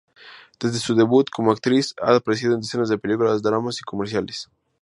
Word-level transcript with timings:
Desde 0.59 0.79
su 0.79 0.95
debut 0.95 1.29
como 1.29 1.51
actriz, 1.51 1.93
ha 2.01 2.15
aparecido 2.15 2.55
en 2.55 2.61
decenas 2.61 2.89
de 2.89 2.97
películas, 2.97 3.43
dramas 3.43 3.79
y 3.81 3.83
comerciales. 3.83 4.49